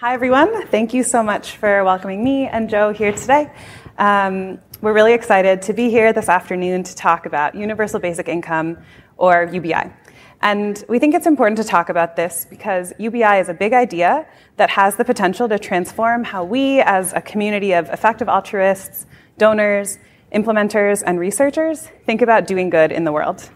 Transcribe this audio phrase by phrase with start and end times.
[0.00, 0.66] Hi, everyone.
[0.66, 3.50] Thank you so much for welcoming me and Joe here today.
[3.96, 8.76] Um, we're really excited to be here this afternoon to talk about Universal Basic Income,
[9.16, 9.90] or UBI.
[10.42, 14.26] And we think it's important to talk about this because UBI is a big idea
[14.58, 19.06] that has the potential to transform how we, as a community of effective altruists,
[19.38, 19.98] donors,
[20.30, 23.48] implementers, and researchers, think about doing good in the world.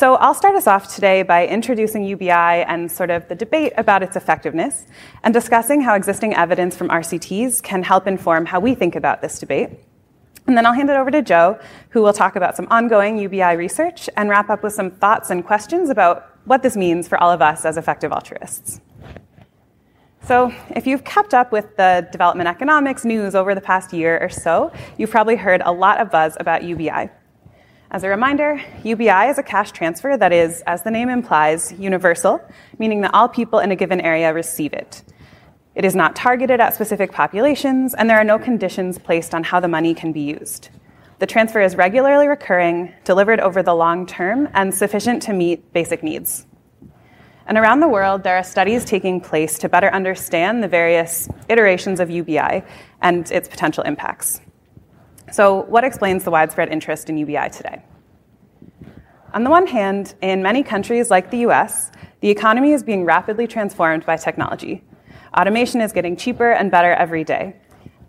[0.00, 4.02] So I'll start us off today by introducing UBI and sort of the debate about
[4.02, 4.86] its effectiveness
[5.24, 9.38] and discussing how existing evidence from RCTs can help inform how we think about this
[9.38, 9.68] debate.
[10.46, 11.58] And then I'll hand it over to Joe,
[11.90, 15.44] who will talk about some ongoing UBI research and wrap up with some thoughts and
[15.44, 18.80] questions about what this means for all of us as effective altruists.
[20.22, 24.30] So, if you've kept up with the development economics news over the past year or
[24.30, 27.10] so, you've probably heard a lot of buzz about UBI.
[27.92, 32.40] As a reminder, UBI is a cash transfer that is, as the name implies, universal,
[32.78, 35.02] meaning that all people in a given area receive it.
[35.74, 39.58] It is not targeted at specific populations, and there are no conditions placed on how
[39.58, 40.68] the money can be used.
[41.18, 46.04] The transfer is regularly recurring, delivered over the long term, and sufficient to meet basic
[46.04, 46.46] needs.
[47.48, 51.98] And around the world, there are studies taking place to better understand the various iterations
[51.98, 52.62] of UBI
[53.02, 54.40] and its potential impacts.
[55.30, 57.82] So, what explains the widespread interest in UBI today?
[59.32, 63.46] On the one hand, in many countries like the US, the economy is being rapidly
[63.46, 64.82] transformed by technology.
[65.38, 67.54] Automation is getting cheaper and better every day.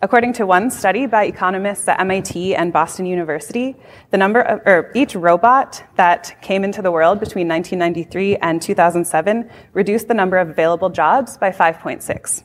[0.02, 3.76] According to one study by economists at MIT and Boston University,
[4.10, 9.48] the number of, or each robot that came into the world between 1993 and 2007
[9.74, 12.44] reduced the number of available jobs by 5.6.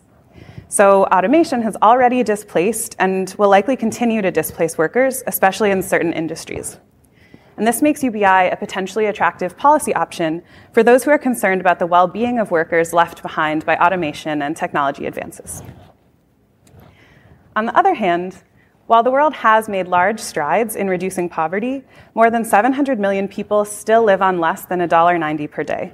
[0.69, 6.13] So automation has already displaced and will likely continue to displace workers, especially in certain
[6.13, 6.79] industries.
[7.57, 10.43] And this makes UBI a potentially attractive policy option
[10.73, 14.43] for those who are concerned about the well being of workers left behind by automation
[14.43, 15.63] and technology advances.
[17.55, 18.43] On the other hand,
[18.89, 21.83] while the world has made large strides in reducing poverty,
[22.15, 25.93] more than 700 million people still live on less than $1.90 per day.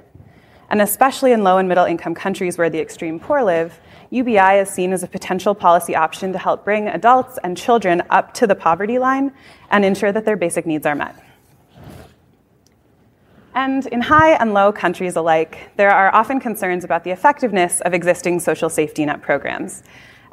[0.69, 3.79] And especially in low and middle income countries where the extreme poor live,
[4.13, 8.31] UBI is seen as a potential policy option to help bring adults and children up
[8.35, 9.33] to the poverty line
[9.71, 11.15] and ensure that their basic needs are met.
[13.55, 17.95] And in high and low countries alike, there are often concerns about the effectiveness of
[17.95, 19.81] existing social safety net programs.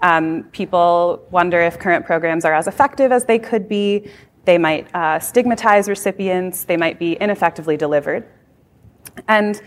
[0.02, 4.10] Um, people wonder if current programs are as effective as they could be.
[4.44, 8.26] They might uh, stigmatize recipients, they might be ineffectively delivered.
[9.26, 9.62] And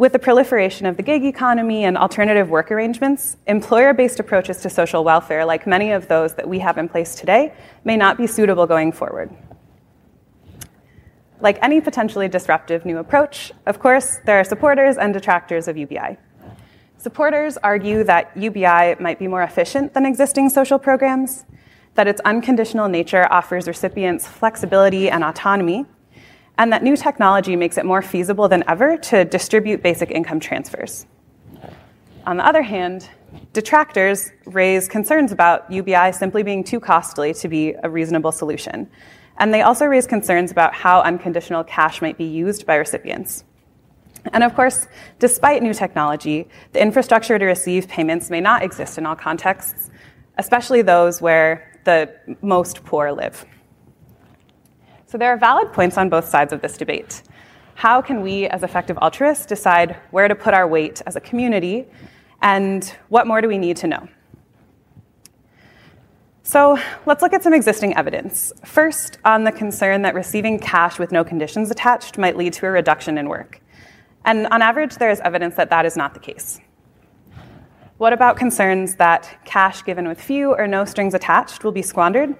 [0.00, 4.70] with the proliferation of the gig economy and alternative work arrangements, employer based approaches to
[4.70, 7.52] social welfare, like many of those that we have in place today,
[7.84, 9.28] may not be suitable going forward.
[11.42, 16.16] Like any potentially disruptive new approach, of course, there are supporters and detractors of UBI.
[16.96, 21.44] Supporters argue that UBI might be more efficient than existing social programs,
[21.96, 25.84] that its unconditional nature offers recipients flexibility and autonomy,
[26.60, 31.06] and that new technology makes it more feasible than ever to distribute basic income transfers.
[32.26, 33.08] On the other hand,
[33.54, 38.90] detractors raise concerns about UBI simply being too costly to be a reasonable solution.
[39.38, 43.44] And they also raise concerns about how unconditional cash might be used by recipients.
[44.34, 44.86] And of course,
[45.18, 49.90] despite new technology, the infrastructure to receive payments may not exist in all contexts,
[50.36, 53.46] especially those where the most poor live.
[55.10, 57.24] So there are valid points on both sides of this debate.
[57.74, 61.88] How can we, as effective altruists, decide where to put our weight as a community,
[62.42, 64.06] and what more do we need to know?
[66.44, 68.52] So let's look at some existing evidence.
[68.64, 72.70] First, on the concern that receiving cash with no conditions attached might lead to a
[72.70, 73.60] reduction in work.
[74.24, 76.60] And on average, there is evidence that that is not the case.
[77.98, 82.36] What about concerns that cash given with few or no strings attached will be squandered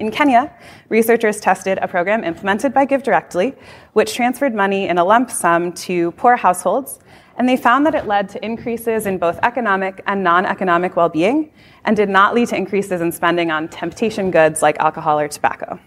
[0.00, 0.50] in Kenya,
[0.88, 3.54] researchers tested a program implemented by GiveDirectly,
[3.92, 6.98] which transferred money in a lump sum to poor households,
[7.36, 11.08] and they found that it led to increases in both economic and non economic well
[11.08, 11.52] being,
[11.84, 15.78] and did not lead to increases in spending on temptation goods like alcohol or tobacco.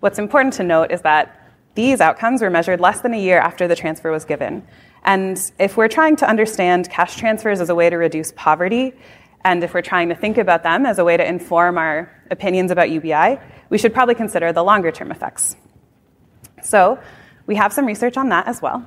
[0.00, 1.38] What's important to note is that
[1.74, 4.66] these outcomes were measured less than a year after the transfer was given.
[5.04, 8.94] And if we're trying to understand cash transfers as a way to reduce poverty,
[9.44, 12.70] and if we're trying to think about them as a way to inform our opinions
[12.70, 13.38] about UBI,
[13.70, 15.54] we should probably consider the longer term effects.
[16.62, 16.98] So,
[17.46, 18.84] we have some research on that as well.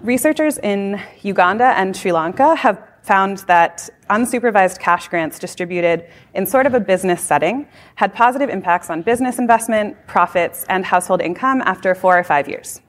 [0.00, 6.66] Researchers in Uganda and Sri Lanka have found that unsupervised cash grants distributed in sort
[6.66, 7.66] of a business setting
[7.96, 12.80] had positive impacts on business investment, profits, and household income after four or five years.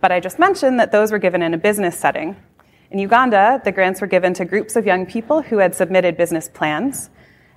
[0.00, 2.36] But I just mentioned that those were given in a business setting,
[2.90, 6.48] In Uganda, the grants were given to groups of young people who had submitted business
[6.48, 7.10] plans.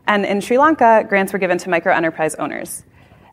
[0.08, 2.84] And in Sri Lanka, grants were given to micro enterprise owners.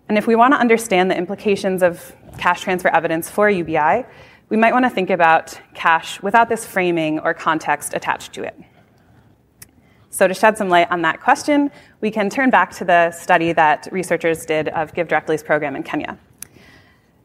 [0.08, 4.04] And if we want to understand the implications of cash transfer evidence for UBI,
[4.48, 8.58] we might want to think about cash without this framing or context attached to it.
[10.10, 13.52] So, to shed some light on that question, we can turn back to the study
[13.52, 16.18] that researchers did of GiveDirectly's program in Kenya.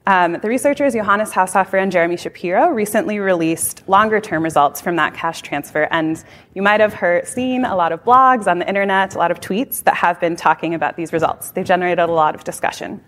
[0.07, 5.13] Um, the researchers Johannes Haushofer and Jeremy Shapiro recently released longer term results from that
[5.13, 5.88] cash transfer.
[5.92, 6.24] And
[6.56, 9.40] you might have heard, seen a lot of blogs on the internet, a lot of
[9.40, 11.51] tweets that have been talking about these results.
[11.51, 13.04] They've generated a lot of discussion.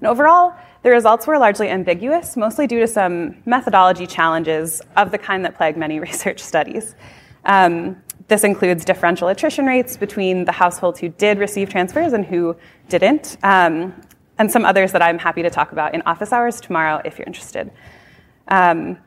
[0.00, 5.18] And overall, the results were largely ambiguous, mostly due to some methodology challenges of the
[5.18, 6.94] kind that plague many research studies.
[7.44, 12.56] Um, this includes differential attrition rates between the households who did receive transfers and who
[12.88, 13.94] didn't, um,
[14.42, 17.26] and some others that I'm happy to talk about in office hours tomorrow if you're
[17.26, 17.70] interested.
[18.48, 18.98] Um,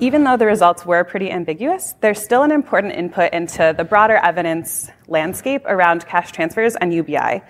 [0.00, 4.16] even though the results were pretty ambiguous, there's still an important input into the broader
[4.16, 7.42] evidence landscape around cash transfers and UBI.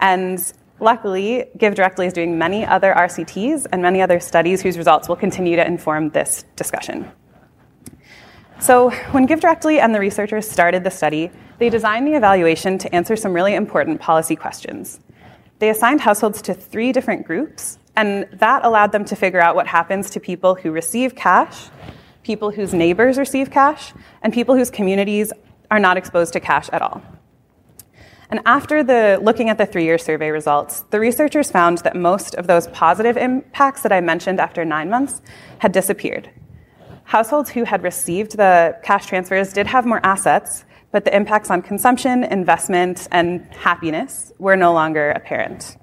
[0.00, 5.20] And luckily, GiveDirectly is doing many other RCTs and many other studies whose results will
[5.26, 7.08] continue to inform this discussion.
[8.58, 13.14] So, when GiveDirectly and the researchers started the study, they designed the evaluation to answer
[13.14, 14.98] some really important policy questions.
[15.58, 19.66] They assigned households to three different groups, and that allowed them to figure out what
[19.66, 21.68] happens to people who receive cash,
[22.22, 25.32] people whose neighbors receive cash, and people whose communities
[25.70, 27.02] are not exposed to cash at all.
[28.30, 32.34] And after the, looking at the three year survey results, the researchers found that most
[32.34, 35.22] of those positive impacts that I mentioned after nine months
[35.58, 36.30] had disappeared.
[37.04, 41.62] Households who had received the cash transfers did have more assets, but the impacts on
[41.62, 45.76] consumption, investment, and happiness were no longer apparent.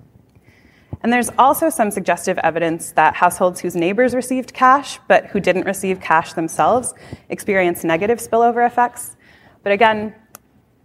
[1.03, 5.65] And there's also some suggestive evidence that households whose neighbors received cash but who didn't
[5.65, 6.95] receive cash themselves
[7.29, 9.15] experienced negative spillover effects.
[9.61, 10.15] But again,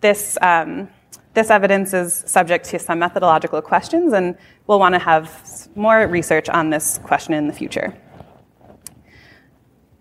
[0.03, 0.91] this, um,
[1.33, 4.37] this evidence is subject to some methodological questions, and
[4.67, 7.97] we'll want to have more research on this question in the future.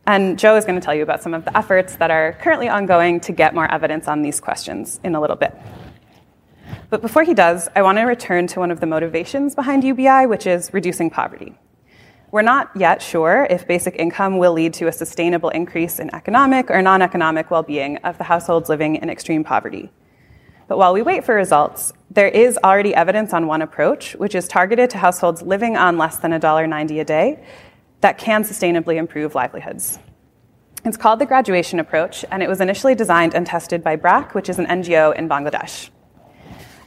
[0.06, 2.68] And Joe is going to tell you about some of the efforts that are currently
[2.68, 5.56] ongoing to get more evidence on these questions in a little bit.
[6.90, 10.26] But before he does, I want to return to one of the motivations behind UBI,
[10.26, 11.56] which is reducing poverty.
[12.32, 16.70] We're not yet sure if basic income will lead to a sustainable increase in economic
[16.70, 19.92] or non economic well being of the households living in extreme poverty.
[20.68, 24.48] But while we wait for results, there is already evidence on one approach, which is
[24.48, 27.44] targeted to households living on less than $1.90 a day
[28.02, 30.00] that can sustainably improve livelihoods.
[30.86, 34.48] It's called the graduation approach, and it was initially designed and tested by BRAC, which
[34.48, 35.90] is an NGO in Bangladesh.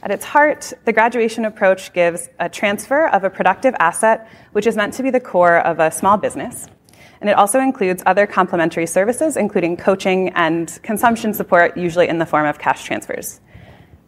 [0.01, 4.75] At its heart, the graduation approach gives a transfer of a productive asset, which is
[4.75, 6.67] meant to be the core of a small business.
[7.21, 12.25] And it also includes other complementary services, including coaching and consumption support, usually in the
[12.25, 13.39] form of cash transfers.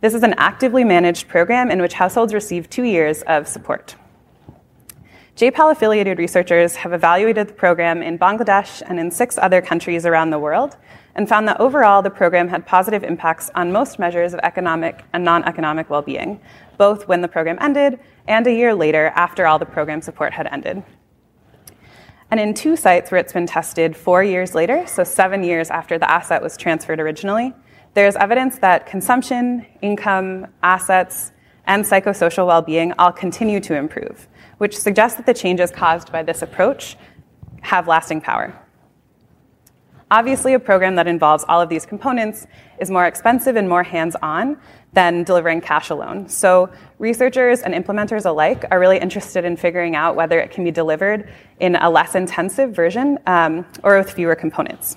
[0.01, 3.95] This is an actively managed program in which households receive two years of support.
[5.35, 10.29] JPAL affiliated researchers have evaluated the program in Bangladesh and in six other countries around
[10.29, 10.77] the world
[11.13, 15.25] and found that overall the program had positive impacts on most measures of economic and
[15.25, 16.39] non economic well being,
[16.77, 17.99] both when the program ended
[18.29, 20.81] and a year later after all the program support had ended.
[22.31, 25.99] And in two sites where it's been tested four years later, so seven years after
[25.99, 27.53] the asset was transferred originally,
[27.93, 31.33] there's evidence that consumption, income, assets,
[31.67, 36.23] and psychosocial well being all continue to improve which suggests that the changes caused by
[36.23, 36.97] this approach
[37.61, 38.53] have lasting power.
[40.11, 42.45] Obviously, a program that involves all of these components
[42.79, 44.57] is more expensive and more hands on
[44.93, 46.29] than delivering cash alone.
[46.29, 46.69] So,
[46.99, 51.29] researchers and implementers alike are really interested in figuring out whether it can be delivered
[51.59, 54.95] in a less intensive version um, or with fewer components.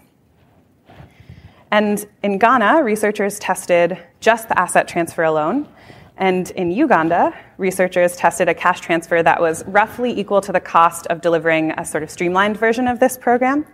[1.70, 5.68] And in Ghana, researchers tested just the asset transfer alone
[6.18, 11.06] and in Uganda, researchers tested a cash transfer that was roughly equal to the cost
[11.06, 13.64] of delivering a sort of streamlined version of this program.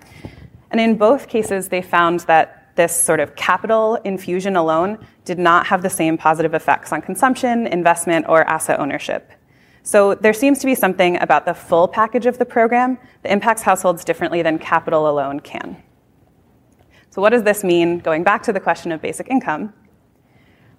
[0.70, 5.66] And in both cases, they found that this sort of capital infusion alone did not
[5.66, 9.32] have the same positive effects on consumption, investment, or asset ownership.
[9.82, 13.62] So there seems to be something about the full package of the program that impacts
[13.62, 15.82] households differently than capital alone can.
[17.10, 19.72] So, what does this mean, going back to the question of basic income?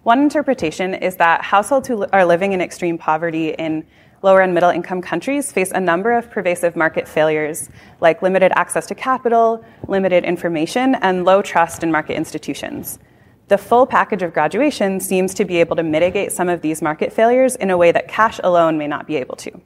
[0.06, 3.84] One interpretation is that households who are living in extreme poverty in
[4.22, 7.72] lower and middle income countries face a number of pervasive market failures,
[8.02, 13.00] like limited access to capital, limited information, and low trust in market institutions.
[13.48, 17.12] The full package of graduation seems to be able to mitigate some of these market
[17.12, 19.60] failures in a way that cash alone may not be able to.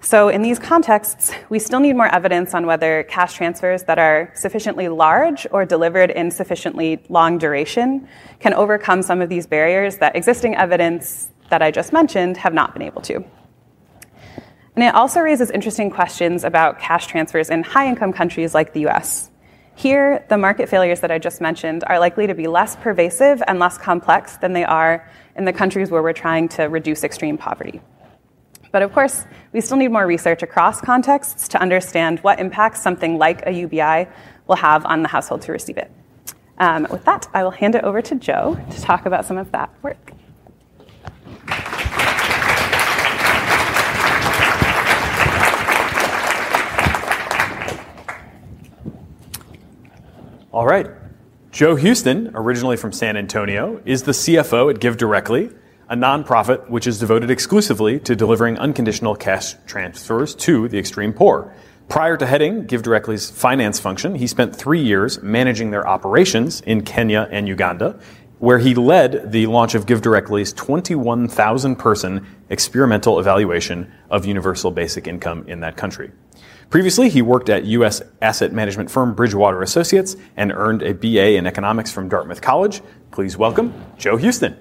[0.00, 4.30] So, in these contexts, we still need more evidence on whether cash transfers that are
[4.34, 10.14] sufficiently large or delivered in sufficiently long duration can overcome some of these barriers that
[10.14, 13.16] existing evidence that I just mentioned have not been able to.
[14.76, 18.86] And it also raises interesting questions about cash transfers in high income countries like the
[18.86, 19.30] US.
[19.74, 23.58] Here, the market failures that I just mentioned are likely to be less pervasive and
[23.58, 27.80] less complex than they are in the countries where we're trying to reduce extreme poverty.
[28.70, 33.18] But of course, we still need more research across contexts to understand what impacts something
[33.18, 34.08] like a UBI
[34.46, 35.90] will have on the household who receive it.
[36.58, 39.52] Um, with that, I will hand it over to Joe to talk about some of
[39.52, 40.12] that work.
[50.50, 50.88] All right.
[51.52, 55.50] Joe Huston, originally from San Antonio, is the CFO at Give Directly,
[55.90, 61.54] a nonprofit which is devoted exclusively to delivering unconditional cash transfers to the extreme poor.
[61.88, 66.82] Prior to heading Give Directly's finance function, he spent three years managing their operations in
[66.82, 67.98] Kenya and Uganda,
[68.38, 75.06] where he led the launch of Give Directly's 21,000 person experimental evaluation of universal basic
[75.06, 76.12] income in that country.
[76.68, 78.02] Previously, he worked at U.S.
[78.20, 82.82] asset management firm Bridgewater Associates and earned a BA in economics from Dartmouth College.
[83.10, 84.54] Please welcome Joe Huston.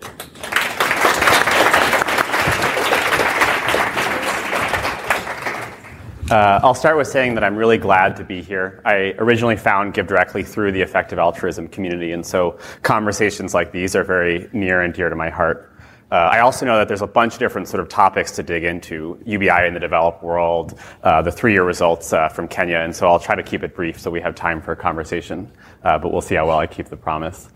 [6.29, 8.81] Uh, I'll start with saying that I'm really glad to be here.
[8.83, 13.95] I originally found Give Directly through the effective altruism community, and so conversations like these
[13.95, 15.73] are very near and dear to my heart.
[16.11, 18.65] Uh, I also know that there's a bunch of different sort of topics to dig
[18.65, 22.93] into UBI in the developed world, uh, the three year results uh, from Kenya, and
[22.93, 25.49] so I'll try to keep it brief so we have time for a conversation,
[25.85, 27.47] uh, but we'll see how well I keep the promise.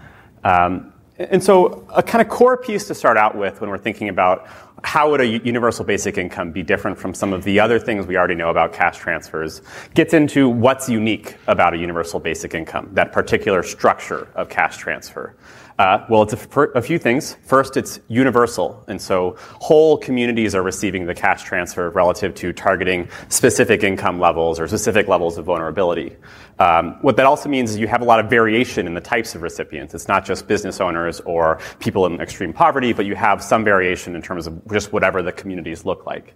[0.45, 0.93] Um,
[1.29, 4.47] and so, a kind of core piece to start out with when we're thinking about
[4.83, 8.17] how would a universal basic income be different from some of the other things we
[8.17, 9.61] already know about cash transfers
[9.93, 15.35] gets into what's unique about a universal basic income, that particular structure of cash transfer.
[15.81, 17.37] Uh, well, it's a, a, few things.
[17.43, 18.85] First, it's universal.
[18.87, 24.59] And so whole communities are receiving the cash transfer relative to targeting specific income levels
[24.59, 26.17] or specific levels of vulnerability.
[26.59, 29.33] Um, what that also means is you have a lot of variation in the types
[29.33, 29.95] of recipients.
[29.95, 34.15] It's not just business owners or people in extreme poverty, but you have some variation
[34.15, 36.35] in terms of just whatever the communities look like.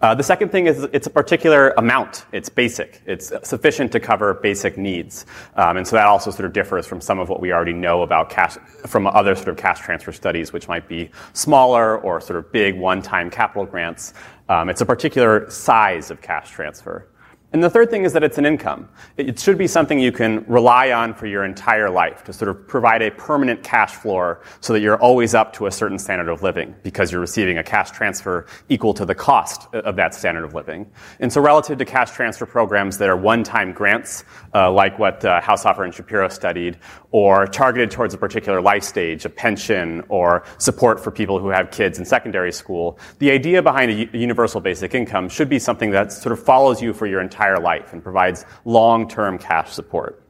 [0.00, 2.26] Uh, the second thing is it's a particular amount.
[2.32, 3.00] It's basic.
[3.06, 5.24] It's sufficient to cover basic needs.
[5.56, 8.02] Um, and so that also sort of differs from some of what we already know
[8.02, 12.38] about cash, from other sort of cash transfer studies, which might be smaller or sort
[12.38, 14.12] of big one-time capital grants.
[14.48, 17.08] Um, it's a particular size of cash transfer.
[17.54, 18.88] And the third thing is that it's an income.
[19.16, 22.66] It should be something you can rely on for your entire life to sort of
[22.66, 26.42] provide a permanent cash floor so that you're always up to a certain standard of
[26.42, 30.52] living because you're receiving a cash transfer equal to the cost of that standard of
[30.52, 30.90] living.
[31.20, 35.40] And so relative to cash transfer programs that are one-time grants, uh, like what uh,
[35.40, 36.76] Haushofer and Shapiro studied,
[37.12, 41.70] or targeted towards a particular life stage, a pension, or support for people who have
[41.70, 46.10] kids in secondary school, the idea behind a universal basic income should be something that
[46.10, 50.22] sort of follows you for your entire entire life and provides long term cash support.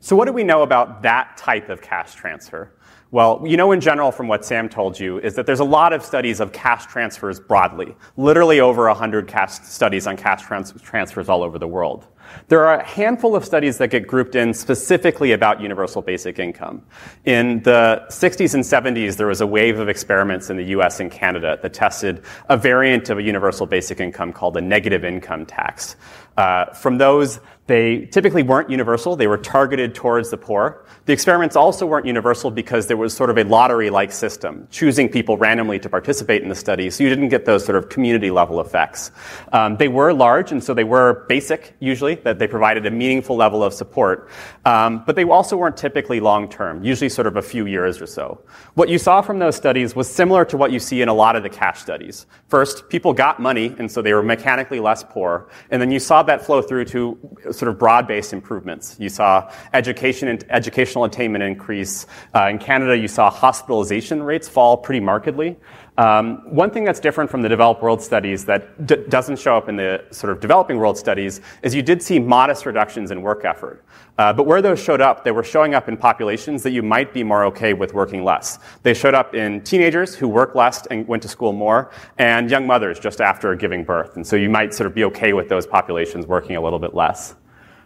[0.00, 2.72] So, what do we know about that type of cash transfer?
[3.10, 5.92] Well, you know in general from what Sam told you is that there's a lot
[5.92, 11.28] of studies of cash transfers broadly, literally over 100 cash studies on cash trans- transfers
[11.28, 12.06] all over the world.
[12.48, 16.82] There are a handful of studies that get grouped in specifically about universal basic income.
[17.24, 21.10] In the 60s and 70s, there was a wave of experiments in the US and
[21.10, 25.96] Canada that tested a variant of a universal basic income called a negative income tax.
[26.36, 29.14] Uh, from those, they typically weren't universal.
[29.14, 30.84] They were targeted towards the poor.
[31.06, 35.36] The experiments also weren't universal because there was sort of a lottery-like system, choosing people
[35.36, 39.10] randomly to participate in the study, so you didn't get those sort of community-level effects.
[39.52, 43.36] Um, they were large, and so they were basic, usually, that they provided a meaningful
[43.36, 44.28] level of support.
[44.64, 48.40] Um, but they also weren't typically long-term, usually sort of a few years or so.
[48.74, 51.36] What you saw from those studies was similar to what you see in a lot
[51.36, 52.26] of the cash studies.
[52.48, 56.21] First, people got money, and so they were mechanically less poor, and then you saw
[56.26, 57.18] that flow through to
[57.50, 58.96] sort of broad-based improvements.
[58.98, 62.06] You saw education and educational attainment increase.
[62.34, 65.56] Uh, in Canada, you saw hospitalization rates fall pretty markedly.
[65.98, 69.68] Um, one thing that's different from the developed world studies that d- doesn't show up
[69.68, 73.44] in the sort of developing world studies is you did see modest reductions in work
[73.44, 73.84] effort.
[74.16, 77.12] Uh, but where those showed up, they were showing up in populations that you might
[77.12, 78.58] be more okay with working less.
[78.82, 82.66] They showed up in teenagers who work less and went to school more, and young
[82.66, 84.16] mothers just after giving birth.
[84.16, 86.94] And so you might sort of be okay with those populations working a little bit
[86.94, 87.34] less.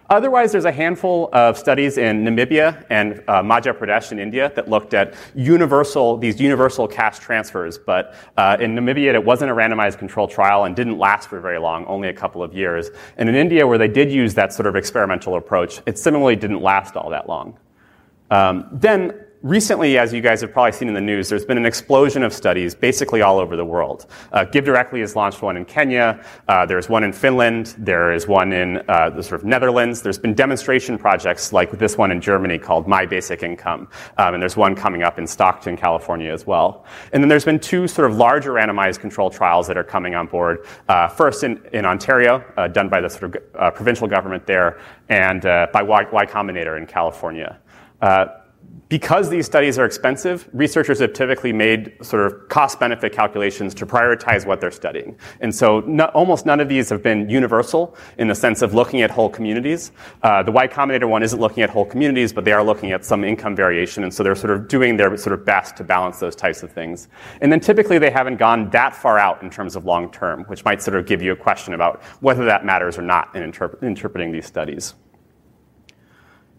[0.08, 4.68] Otherwise, there's a handful of studies in Namibia and uh, Madhya Pradesh in India that
[4.68, 7.76] looked at universal, these universal cash transfers.
[7.76, 11.58] But uh, in Namibia, it wasn't a randomized control trial and didn't last for very
[11.58, 12.90] long, only a couple of years.
[13.16, 16.62] And in India, where they did use that sort of experimental approach, it similarly didn't
[16.62, 17.58] last all that long.
[18.30, 21.64] Um, then recently, as you guys have probably seen in the news, there's been an
[21.64, 24.06] explosion of studies basically all over the world.
[24.32, 26.24] Uh, has launched one in Kenya.
[26.48, 27.76] Uh, there's one in Finland.
[27.78, 30.02] There is one in uh, the sort of Netherlands.
[30.02, 33.88] There's been demonstration projects like this one in Germany called My Basic Income.
[34.18, 36.84] Um, and there's one coming up in Stockton, California as well.
[37.12, 40.26] And then there's been two sort of larger randomized control trials that are coming on
[40.26, 40.66] board.
[40.88, 44.80] Uh, first in, in Ontario, uh, done by the sort of uh, provincial government there,
[45.08, 47.58] and by y, y Combinator in California
[48.88, 53.84] because these studies are expensive, researchers have typically made sort of cost benefit calculations to
[53.86, 55.18] prioritize what they're studying.
[55.40, 55.80] And so
[56.14, 59.90] almost none of these have been universal in the sense of looking at whole communities.
[60.22, 63.04] Uh, the Y Combinator one isn't looking at whole communities, but they are looking at
[63.04, 64.04] some income variation.
[64.04, 66.70] And so they're sort of doing their sort of best to balance those types of
[66.70, 67.08] things.
[67.40, 70.64] And then typically they haven't gone that far out in terms of long term, which
[70.64, 73.82] might sort of give you a question about whether that matters or not in interp-
[73.82, 74.94] interpreting these studies.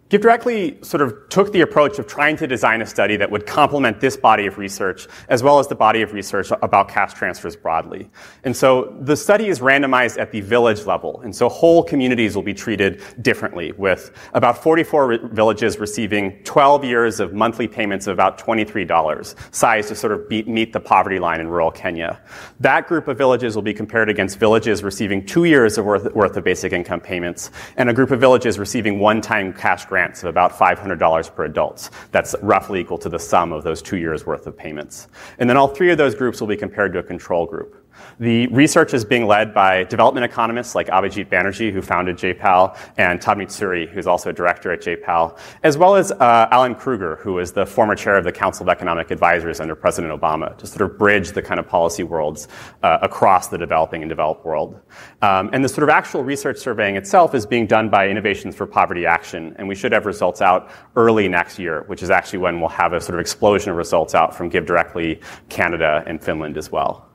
[0.10, 3.46] Give Directly sort of took the approach of trying to design a study that would
[3.46, 7.58] complement this body of research as well as the body of research about cash transfers
[7.58, 8.10] broadly.
[8.46, 11.20] And so the study is randomized at the village level.
[11.22, 16.86] And so whole communities will be treated differently with about 44 re- villages receiving 12
[16.86, 21.42] years of monthly payments of about $23, sized to sort of meet the poverty line
[21.42, 22.22] in rural Kenya.
[22.62, 26.38] That group of villages will be compared against villages receiving two years of worth, worth
[26.38, 30.30] of basic income payments and a group of villages receiving one-time cash grants grants of
[30.30, 31.90] about $500 per adult.
[32.12, 35.08] That's roughly equal to the sum of those two years' worth of payments.
[35.40, 37.84] And then all three of those groups will be compared to a control group.
[38.20, 43.20] The research is being led by development economists like Abhijit Banerjee, who founded JPAL, and
[43.20, 47.40] Tavneet Suri, who's also a director at JPAL, as well as uh, Alan Krueger, who
[47.40, 50.82] is the former chair of the Council of Economic Advisors under President Obama, to sort
[50.82, 52.48] of bridge the kind of policy worlds
[52.84, 54.80] uh, across the developing and developed world.
[55.22, 58.66] Um, and the sort of actual research surveying itself is being done by Innovations for
[58.66, 62.60] Poverty Action, and we should have results out early next year, which is actually when
[62.60, 66.58] we'll have a sort of explosion of results out from Give Directly, Canada, and Finland
[66.58, 67.07] as well.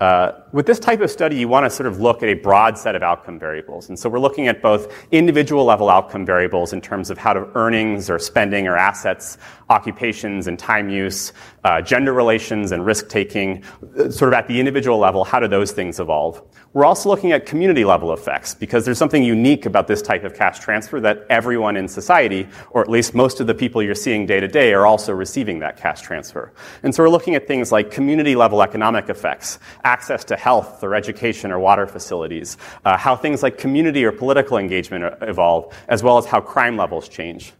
[0.00, 2.76] Uh, with this type of study, you want to sort of look at a broad
[2.76, 3.88] set of outcome variables.
[3.88, 7.48] And so we're looking at both individual level outcome variables in terms of how to
[7.54, 9.38] earnings or spending or assets,
[9.70, 11.32] occupations and time use,
[11.64, 13.64] uh, gender relations and risk taking,
[13.98, 16.42] uh, sort of at the individual level, how do those things evolve?
[16.74, 20.34] We're also looking at community level effects because there's something unique about this type of
[20.34, 24.26] cash transfer that everyone in society, or at least most of the people you're seeing
[24.26, 26.52] day to day, are also receiving that cash transfer.
[26.82, 30.94] And so we're looking at things like community level economic effects, access to health or
[30.94, 36.18] education or water facilities, uh, how things like community or political engagement evolve, as well
[36.18, 37.52] as how crime levels change.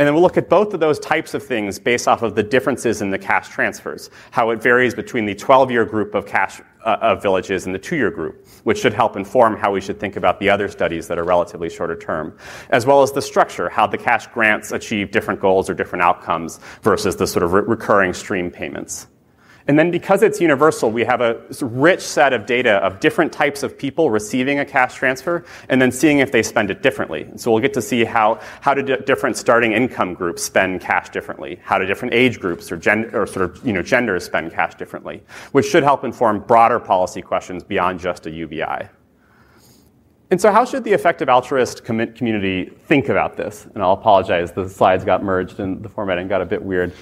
[0.00, 2.42] And then we'll look at both of those types of things based off of the
[2.42, 6.62] differences in the cash transfers, how it varies between the 12 year group of cash
[6.86, 10.00] uh, of villages and the two year group, which should help inform how we should
[10.00, 12.34] think about the other studies that are relatively shorter term,
[12.70, 16.60] as well as the structure, how the cash grants achieve different goals or different outcomes
[16.80, 19.06] versus the sort of re- recurring stream payments.
[19.68, 23.62] And then because it's universal, we have a rich set of data of different types
[23.62, 27.28] of people receiving a cash transfer and then seeing if they spend it differently.
[27.36, 31.58] so we'll get to see how, how do different starting income groups spend cash differently,
[31.62, 34.74] how do different age groups or, gen- or sort of, you know, genders spend cash
[34.74, 38.88] differently, which should help inform broader policy questions beyond just a UBI.
[40.30, 43.66] And so, how should the effective altruist community think about this?
[43.74, 46.92] And I'll apologize, the slides got merged and the formatting got a bit weird.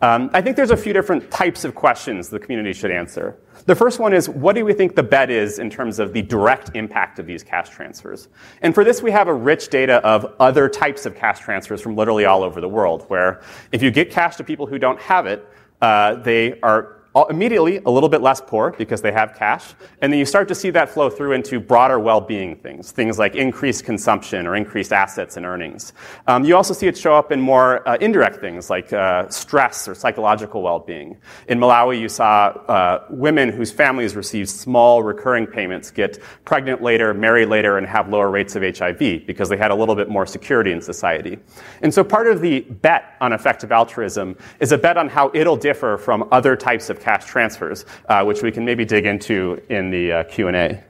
[0.00, 3.36] Um, I think there's a few different types of questions the community should answer.
[3.66, 6.22] The first one is what do we think the bet is in terms of the
[6.22, 8.28] direct impact of these cash transfers?
[8.62, 11.94] And for this, we have a rich data of other types of cash transfers from
[11.94, 15.26] literally all over the world, where if you get cash to people who don't have
[15.26, 15.46] it,
[15.82, 16.97] uh, they are
[17.30, 19.74] immediately a little bit less poor because they have cash.
[20.02, 23.18] And then you start to see that flow through into broader well being things, things
[23.18, 25.92] like increased consumption or increased assets and earnings.
[26.26, 29.88] Um, you also see it show up in more uh, indirect things like uh, stress
[29.88, 31.16] or psychological well being.
[31.48, 37.14] In Malawi, you saw uh, women whose families received small recurring payments get pregnant later,
[37.14, 40.26] marry later, and have lower rates of HIV because they had a little bit more
[40.26, 41.38] security in society.
[41.82, 45.56] And so part of the bet on effective altruism is a bet on how it'll
[45.56, 49.90] differ from other types of cash transfers, uh, which we can maybe dig into in
[49.90, 50.82] the uh, Q&A.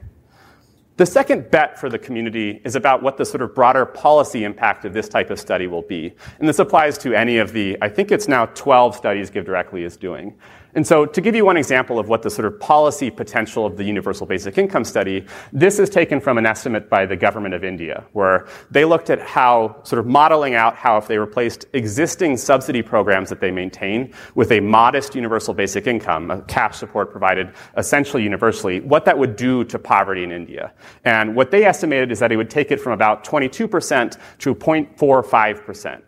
[0.99, 4.83] The second bet for the community is about what the sort of broader policy impact
[4.83, 6.13] of this type of study will be.
[6.39, 9.83] And this applies to any of the, I think it's now 12 studies Give Directly
[9.83, 10.35] is doing.
[10.75, 13.77] And so, to give you one example of what the sort of policy potential of
[13.77, 17.63] the universal basic income study, this is taken from an estimate by the government of
[17.63, 22.37] India, where they looked at how, sort of modeling out how if they replaced existing
[22.37, 27.51] subsidy programs that they maintain with a modest universal basic income, a cash support provided
[27.75, 30.71] essentially universally, what that would do to poverty in India.
[31.03, 36.01] And what they estimated is that it would take it from about 22% to 0.45%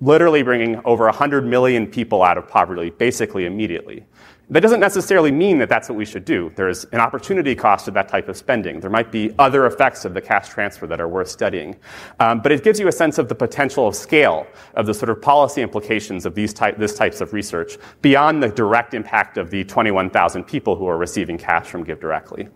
[0.00, 4.04] literally bringing over 100 million people out of poverty basically immediately.
[4.50, 6.50] That doesn't necessarily mean that that's what we should do.
[6.56, 8.80] There's an opportunity cost of that type of spending.
[8.80, 11.76] There might be other effects of the cash transfer that are worth studying.
[12.18, 15.10] Um, but it gives you a sense of the potential of scale of the sort
[15.10, 19.50] of policy implications of these type, this types of research beyond the direct impact of
[19.50, 22.48] the 21,000 people who are receiving cash from Give Directly.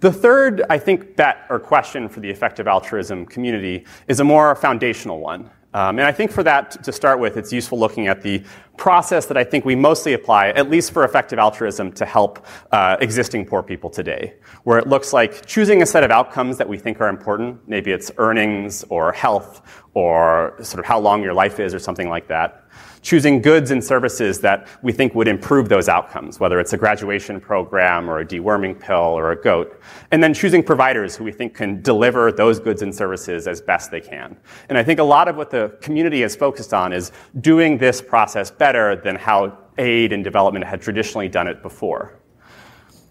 [0.00, 4.54] The third, I think, bet or question for the effective altruism community is a more
[4.54, 5.50] foundational one.
[5.72, 8.42] Um, and I think for that, to start with, it's useful looking at the
[8.78, 12.96] process that I think we mostly apply, at least for effective altruism, to help uh,
[13.00, 14.34] existing poor people today,
[14.64, 17.60] where it looks like choosing a set of outcomes that we think are important.
[17.68, 22.08] Maybe it's earnings or health or sort of how long your life is or something
[22.08, 22.64] like that
[23.02, 27.40] choosing goods and services that we think would improve those outcomes, whether it's a graduation
[27.40, 31.54] program or a deworming pill or a goat, and then choosing providers who we think
[31.54, 34.36] can deliver those goods and services as best they can.
[34.68, 38.02] And I think a lot of what the community is focused on is doing this
[38.02, 42.20] process better than how aid and development had traditionally done it before.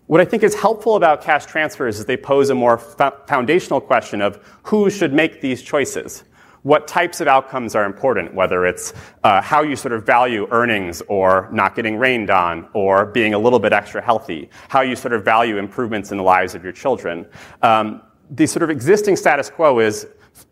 [0.06, 4.21] What I think is helpful about cash transfers is they pose a more foundational question
[4.21, 6.23] of who should make these choices
[6.63, 8.93] what types of outcomes are important, whether it's
[9.24, 13.39] uh, how you sort of value earnings or not getting rained on or being a
[13.39, 16.74] little bit extra healthy, how you sort of value improvements in the lives of your
[16.74, 17.26] children.
[17.62, 20.08] Um, the sort of existing status quo is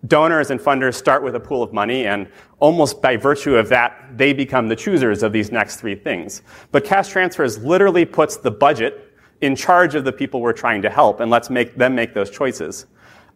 [0.08, 2.28] donors and funders start with a pool of money, and
[2.60, 6.42] almost by virtue of that, they become the choosers of these next three things.
[6.72, 10.90] But cash transfers literally puts the budget in charge of the people we're trying to
[10.90, 12.88] help and lets make them make those choices.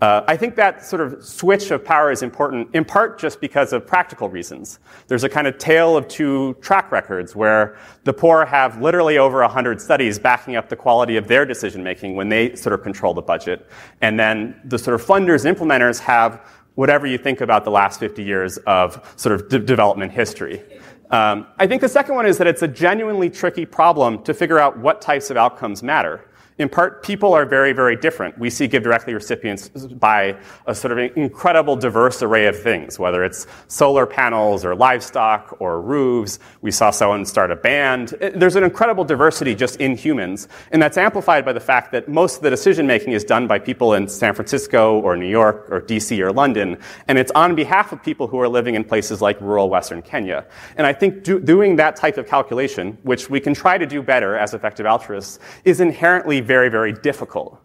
[0.01, 3.71] Uh, I think that sort of switch of power is important, in part just because
[3.71, 4.79] of practical reasons.
[5.07, 9.41] There's a kind of tale of two track records where the poor have literally over
[9.41, 13.13] 100 studies backing up the quality of their decision making when they sort of control
[13.13, 13.69] the budget.
[14.01, 17.99] And then the sort of funders and implementers have whatever you think about the last
[17.99, 20.63] 50 years of sort of de- development history.
[21.11, 24.57] Um, I think the second one is that it's a genuinely tricky problem to figure
[24.57, 26.25] out what types of outcomes matter
[26.57, 28.37] in part, people are very, very different.
[28.37, 30.37] We see Give Directly recipients buy
[30.67, 35.81] a sort of incredible diverse array of things, whether it's solar panels or livestock or
[35.81, 36.39] roofs.
[36.61, 38.13] We saw someone start a band.
[38.21, 42.09] Uh, there's an incredible diversity just in humans, and that's amplified by the fact that
[42.09, 45.67] most of the decision making is done by people in San Francisco or New York
[45.69, 49.21] or DC or London, and it's on behalf of people who are living in places
[49.21, 50.45] like rural Western Kenya.
[50.77, 54.01] And I think do, doing that type of calculation, which we can try to do
[54.01, 57.61] better as effective altruists, is inherently very, very difficult.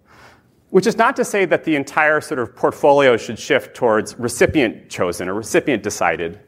[0.71, 4.91] Which is not to say that the entire sort of portfolio should shift towards recipient
[4.91, 6.41] chosen or recipient decided,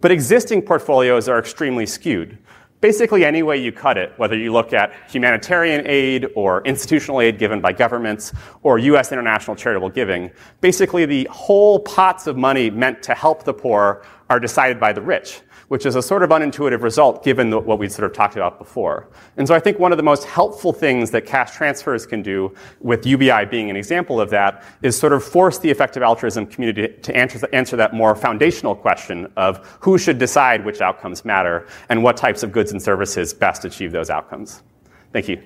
[0.00, 2.38] but existing portfolios are extremely skewed.
[2.80, 7.38] Basically, any way you cut it, whether you look at humanitarian aid or institutional aid
[7.38, 8.32] given by governments
[8.64, 13.54] or US international charitable giving, basically the whole pots of money meant to help the
[13.54, 17.58] poor are decided by the rich which is a sort of unintuitive result given the,
[17.58, 19.08] what we sort of talked about before.
[19.38, 22.54] And so I think one of the most helpful things that cash transfers can do,
[22.80, 26.88] with UBI being an example of that, is sort of force the effective altruism community
[27.00, 32.02] to answer, answer that more foundational question of who should decide which outcomes matter and
[32.02, 34.62] what types of goods and services best achieve those outcomes.
[35.10, 35.40] Thank you.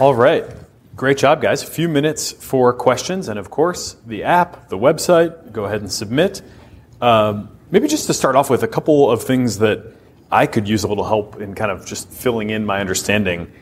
[0.00, 0.64] All right.
[0.96, 1.60] Great job, guys.
[1.64, 5.50] A few minutes for questions, and of course, the app, the website.
[5.50, 6.40] Go ahead and submit.
[7.00, 9.92] Um, maybe just to start off with a couple of things that
[10.30, 13.52] I could use a little help in kind of just filling in my understanding.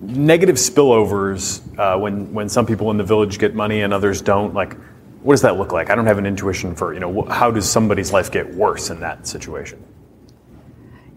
[0.00, 4.54] Negative spillovers uh, when when some people in the village get money and others don't.
[4.54, 4.74] Like,
[5.22, 5.90] what does that look like?
[5.90, 9.00] I don't have an intuition for you know how does somebody's life get worse in
[9.00, 9.84] that situation.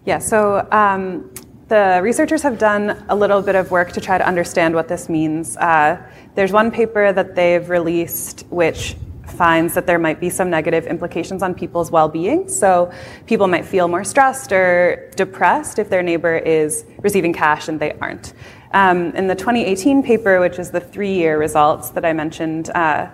[0.04, 0.18] Yeah.
[0.18, 1.32] So um,
[1.68, 5.08] the researchers have done a little bit of work to try to understand what this
[5.08, 5.56] means.
[5.56, 6.00] Uh,
[6.34, 8.96] there's one paper that they've released which
[9.26, 12.48] finds that there might be some negative implications on people's well being.
[12.48, 12.92] So
[13.26, 17.92] people might feel more stressed or depressed if their neighbor is receiving cash and they
[17.92, 18.34] aren't.
[18.72, 23.08] Um, in the 2018 paper, which is the three year results that I mentioned, uh,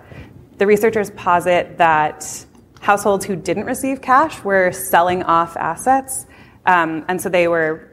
[0.57, 2.45] the researchers posit that
[2.81, 6.25] households who didn't receive cash were selling off assets.
[6.65, 7.90] Um, and so they were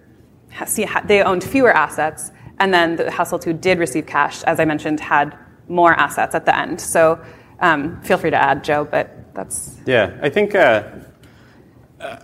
[1.06, 5.00] they owned fewer assets, and then the households who did receive cash, as I mentioned,
[5.00, 5.36] had
[5.68, 6.80] more assets at the end.
[6.80, 7.18] So
[7.60, 9.76] Um, feel free to add, Joe, but that's.
[9.86, 10.54] Yeah, I think.
[10.54, 10.84] Uh,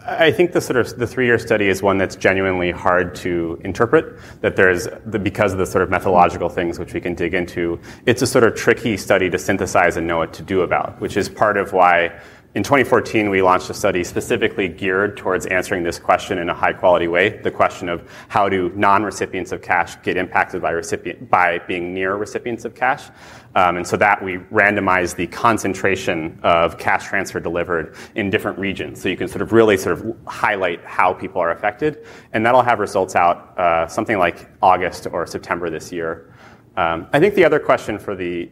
[0.07, 4.17] I think the sort of the three-year study is one that's genuinely hard to interpret.
[4.41, 7.81] That there's the, because of the sort of methodological things which we can dig into.
[8.07, 11.17] It's a sort of tricky study to synthesize and know what to do about, which
[11.17, 12.13] is part of why
[12.55, 16.73] in 2014, we launched a study specifically geared towards answering this question in a high
[16.73, 21.29] quality way the question of how do non recipients of cash get impacted by, recipient,
[21.29, 23.11] by being near recipients of cash.
[23.57, 29.03] Um, and so that we randomized the concentration of cash transfer delivered in different regions.
[29.03, 32.07] So you can sort of really sort of highlight how people are affected.
[32.33, 36.33] And that'll have results out uh, something like August or September this year.
[36.77, 38.49] Um, I think the other question for the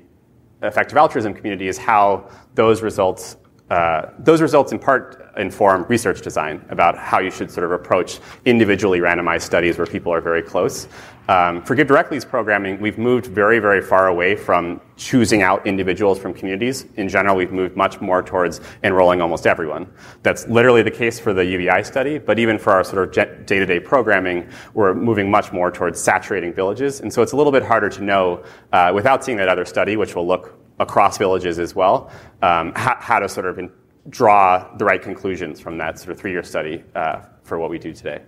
[0.61, 3.37] effective altruism community is how those results
[3.71, 8.19] uh, those results in part inform research design about how you should sort of approach
[8.45, 10.89] individually randomized studies where people are very close.
[11.29, 16.19] Um, for Give Directly's programming, we've moved very, very far away from choosing out individuals
[16.19, 16.87] from communities.
[16.97, 19.91] In general, we've moved much more towards enrolling almost everyone.
[20.23, 23.59] That's literally the case for the UBI study, but even for our sort of day
[23.59, 27.01] to day programming, we're moving much more towards saturating villages.
[27.01, 29.97] And so it's a little bit harder to know uh, without seeing that other study,
[29.97, 32.11] which will look across villages as well,
[32.43, 33.71] um, how, how, to sort of
[34.09, 37.93] draw the right conclusions from that sort of three-year study uh, for what we do
[37.93, 38.23] today.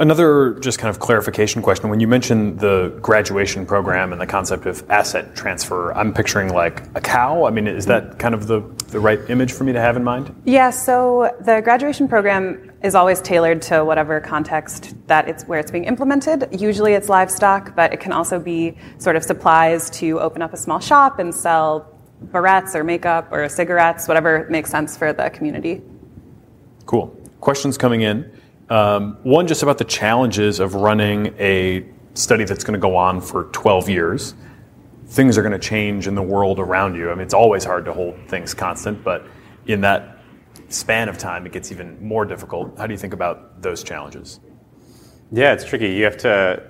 [0.00, 1.90] Another just kind of clarification question.
[1.90, 6.84] When you mentioned the graduation program and the concept of asset transfer, I'm picturing like
[6.94, 7.46] a cow.
[7.46, 10.04] I mean, is that kind of the, the right image for me to have in
[10.04, 10.32] mind?
[10.44, 15.72] Yeah, so the graduation program is always tailored to whatever context that it's where it's
[15.72, 16.46] being implemented.
[16.52, 20.56] Usually it's livestock, but it can also be sort of supplies to open up a
[20.56, 21.92] small shop and sell
[22.26, 25.82] barrettes or makeup or cigarettes, whatever makes sense for the community.
[26.86, 27.08] Cool.
[27.40, 28.37] Questions coming in.
[28.68, 33.20] Um, one, just about the challenges of running a study that's going to go on
[33.20, 34.34] for 12 years.
[35.06, 37.10] Things are going to change in the world around you.
[37.10, 39.24] I mean, it's always hard to hold things constant, but
[39.66, 40.18] in that
[40.68, 42.76] span of time, it gets even more difficult.
[42.76, 44.40] How do you think about those challenges?
[45.32, 45.92] Yeah, it's tricky.
[45.92, 46.62] You have to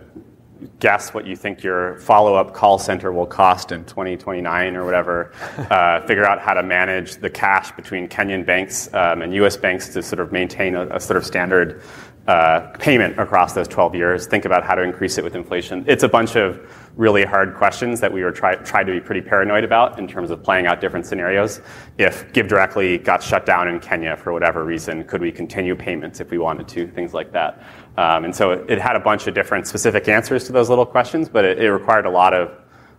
[0.80, 5.32] guess what you think your follow-up call center will cost in 2029 or whatever.
[5.68, 9.56] Uh, figure out how to manage the cash between Kenyan banks um, and U.S.
[9.56, 11.82] banks to sort of maintain a, a sort of standard
[12.28, 14.26] uh, payment across those 12 years.
[14.26, 15.84] Think about how to increase it with inflation.
[15.88, 16.60] It's a bunch of
[16.94, 20.30] really hard questions that we were try, tried to be pretty paranoid about in terms
[20.30, 21.62] of playing out different scenarios.
[21.96, 26.20] If Give Directly got shut down in Kenya for whatever reason, could we continue payments
[26.20, 26.86] if we wanted to?
[26.88, 27.62] Things like that.
[27.98, 30.86] Um, and so it, it, had a bunch of different specific answers to those little
[30.86, 32.52] questions, but it, it required a lot of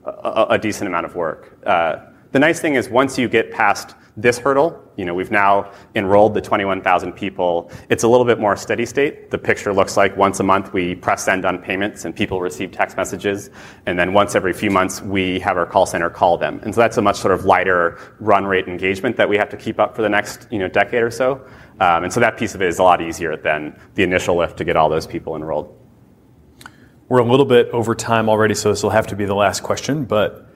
[0.04, 1.58] a, a, decent amount of work.
[1.66, 2.00] Uh,
[2.32, 6.34] the nice thing is once you get past this hurdle, you know, we've now enrolled
[6.34, 7.72] the 21,000 people.
[7.89, 9.32] It's a little bit more steady state.
[9.32, 12.72] The picture looks like once a month we press send on payments and people receive
[12.72, 13.50] text messages.
[13.86, 16.60] And then once every few months we have our call center call them.
[16.63, 19.58] And so that's a much sort of lighter run rate engagement that we have to
[19.58, 21.46] keep up for the next, you know, decade or so.
[21.80, 24.58] Um, and so that piece of it is a lot easier than the initial lift
[24.58, 25.76] to get all those people enrolled.
[27.08, 29.63] We're a little bit over time already, so this will have to be the last
[29.63, 30.04] question.
[30.04, 30.49] But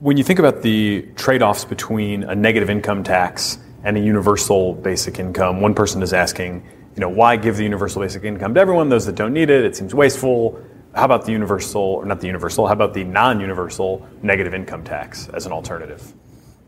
[0.00, 4.74] when you think about the trade offs between a negative income tax and a universal
[4.74, 8.60] basic income, one person is asking, you know, why give the universal basic income to
[8.60, 9.64] everyone, those that don't need it?
[9.64, 10.62] It seems wasteful.
[10.94, 14.84] How about the universal, or not the universal, how about the non universal negative income
[14.84, 16.12] tax as an alternative?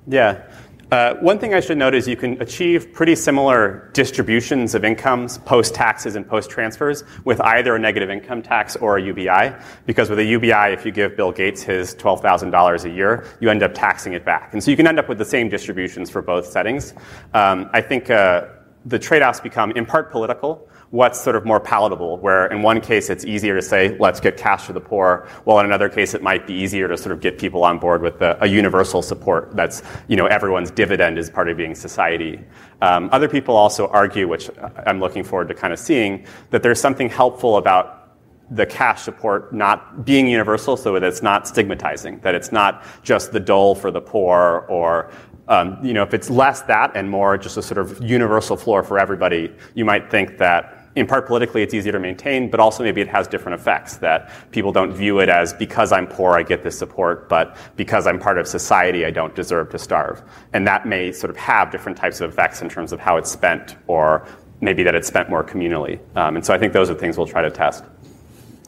[0.06, 0.42] Yeah.
[0.90, 5.38] Uh, one thing I should note is you can achieve pretty similar distributions of incomes
[5.38, 9.54] post taxes and post transfers with either a negative income tax or a UBI.
[9.86, 13.62] Because with a UBI, if you give Bill Gates his $12,000 a year, you end
[13.62, 14.52] up taxing it back.
[14.52, 16.92] And so you can end up with the same distributions for both settings.
[17.34, 18.46] Um, I think uh,
[18.84, 22.80] the trade offs become in part political what's sort of more palatable, where in one
[22.80, 26.14] case it's easier to say, let's get cash to the poor, while in another case
[26.14, 29.00] it might be easier to sort of get people on board with a, a universal
[29.00, 32.40] support that's, you know, everyone's dividend is part of being society.
[32.82, 34.50] Um, other people also argue, which
[34.84, 38.16] I'm looking forward to kind of seeing, that there's something helpful about
[38.50, 43.30] the cash support not being universal so that it's not stigmatizing, that it's not just
[43.30, 45.12] the dole for the poor or
[45.46, 48.84] um, you know, if it's less that and more just a sort of universal floor
[48.84, 52.82] for everybody, you might think that in part politically it's easier to maintain, but also
[52.82, 56.42] maybe it has different effects that people don't view it as because I'm poor I
[56.42, 60.22] get this support, but because I'm part of society I don't deserve to starve.
[60.52, 63.30] And that may sort of have different types of effects in terms of how it's
[63.30, 64.26] spent or
[64.60, 66.00] maybe that it's spent more communally.
[66.16, 67.84] Um, and so I think those are things we'll try to test.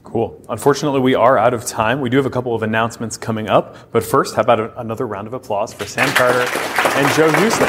[0.05, 0.43] Cool.
[0.49, 2.01] Unfortunately, we are out of time.
[2.01, 3.93] We do have a couple of announcements coming up.
[3.93, 7.69] But first, how about a, another round of applause for Sam Carter and Joe Huston?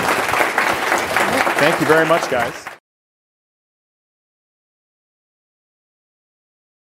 [1.60, 2.73] Thank you very much, guys.